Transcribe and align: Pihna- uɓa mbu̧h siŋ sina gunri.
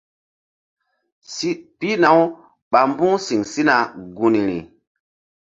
Pihna- 1.77 2.13
uɓa 2.23 2.79
mbu̧h 2.89 3.15
siŋ 3.25 3.41
sina 3.51 3.75
gunri. 4.15 4.57